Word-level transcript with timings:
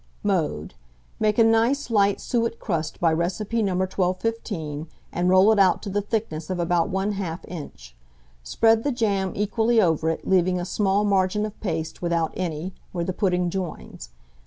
Mode. 0.23 0.73
Make 1.19 1.37
a 1.37 1.43
nice 1.43 1.91
light 1.91 2.19
suet 2.19 2.57
crust 2.57 2.99
by 2.99 3.13
recipe 3.13 3.61
No. 3.61 3.75
1215, 3.75 4.87
and 5.11 5.29
roll 5.29 5.51
it 5.51 5.59
out 5.59 5.83
to 5.83 5.91
the 5.91 6.01
thickness 6.01 6.49
of 6.49 6.59
about 6.59 6.89
1/2 6.91 7.45
inch. 7.47 7.95
Spread 8.41 8.83
the 8.83 8.91
jam 8.91 9.31
equally 9.35 9.79
over 9.79 10.09
it, 10.09 10.27
leaving 10.27 10.59
a 10.59 10.65
small 10.65 11.03
margin 11.03 11.45
of 11.45 11.61
paste 11.61 12.01
without 12.01 12.33
any, 12.35 12.73
where 12.93 13.05
the 13.05 13.13
pudding 13.13 13.51
joins. 13.51 14.09